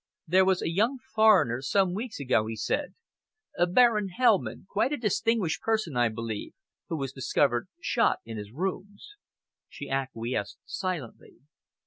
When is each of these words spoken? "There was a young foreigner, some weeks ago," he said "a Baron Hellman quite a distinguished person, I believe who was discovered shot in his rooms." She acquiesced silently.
"There 0.25 0.45
was 0.45 0.63
a 0.63 0.71
young 0.71 0.97
foreigner, 1.13 1.61
some 1.61 1.93
weeks 1.93 2.19
ago," 2.19 2.47
he 2.47 2.55
said 2.55 2.95
"a 3.55 3.67
Baron 3.67 4.09
Hellman 4.09 4.65
quite 4.67 4.91
a 4.91 4.97
distinguished 4.97 5.61
person, 5.61 5.95
I 5.95 6.09
believe 6.09 6.55
who 6.89 6.97
was 6.97 7.13
discovered 7.13 7.67
shot 7.79 8.17
in 8.25 8.35
his 8.37 8.51
rooms." 8.51 9.13
She 9.69 9.91
acquiesced 9.91 10.57
silently. 10.65 11.35